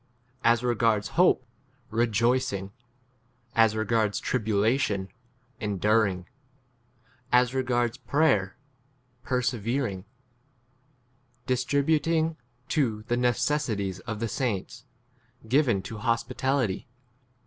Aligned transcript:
As 0.43 0.63
regards 0.63 1.09
hope, 1.09 1.45
re 1.91 2.07
joicing: 2.07 2.71
as 3.55 3.75
regards 3.75 4.19
tribulation, 4.19 5.09
enduring: 5.59 6.27
as 7.31 7.53
regards 7.53 7.97
prayer, 7.97 8.57
per 9.21 9.43
13 9.43 9.43
severing: 9.61 10.05
distributing 11.45 12.35
to 12.69 13.03
the 13.09 13.15
ne 13.15 13.29
cessities 13.29 13.99
of 14.07 14.19
the 14.19 14.27
saints; 14.27 14.85
given 15.47 15.83
to 15.83 15.93
14 15.97 16.05
hospitality. 16.07 16.87